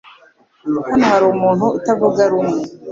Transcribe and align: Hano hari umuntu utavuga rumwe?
Hano 0.87 1.03
hari 1.11 1.25
umuntu 1.33 1.65
utavuga 1.77 2.21
rumwe? 2.31 2.59